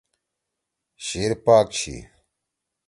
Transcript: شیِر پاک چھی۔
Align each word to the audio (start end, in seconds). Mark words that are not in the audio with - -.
شیِر 1.05 1.31
پاک 1.45 1.67
چھی۔ 1.77 1.95